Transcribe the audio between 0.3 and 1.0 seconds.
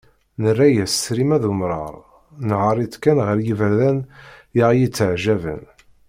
Nerra-as